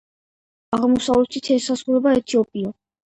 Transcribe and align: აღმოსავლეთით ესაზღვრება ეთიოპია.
აღმოსავლეთით 0.77 1.51
ესაზღვრება 1.59 2.15
ეთიოპია. 2.23 2.77